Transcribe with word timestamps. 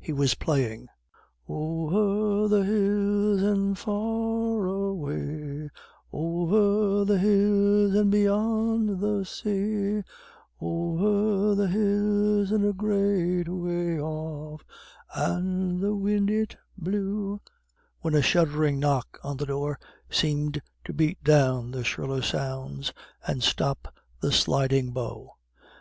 He 0.00 0.12
was 0.12 0.34
playing 0.34 0.88
"Over 1.48 2.48
the 2.48 2.64
hills 2.64 3.44
and 3.44 3.78
far 3.78 4.66
away, 4.66 5.68
Over 6.12 7.04
the 7.04 7.16
hills 7.16 7.94
and 7.94 8.10
beyond 8.10 8.98
the 9.00 9.22
say, 9.22 10.02
Over 10.60 11.54
the 11.54 11.68
hills 11.68 12.50
and 12.50 12.64
a 12.66 12.72
great 12.72 13.48
way 13.48 14.00
off, 14.00 14.64
And 15.14 15.80
the 15.80 15.94
wind 15.94 16.28
it 16.28 16.56
blew" 16.76 17.40
when 18.00 18.16
a 18.16 18.20
thudding 18.20 18.80
knock 18.80 19.20
on 19.22 19.36
the 19.36 19.46
door 19.46 19.78
seemed 20.10 20.60
to 20.86 20.92
beat 20.92 21.22
down 21.22 21.70
the 21.70 21.84
shriller 21.84 22.22
sounds 22.22 22.92
and 23.28 23.44
stop 23.44 23.94
the 24.18 24.32
sliding 24.32 24.90
bow. 24.90 25.34